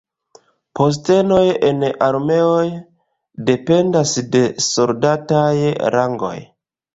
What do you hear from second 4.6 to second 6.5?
soldataj rangoj.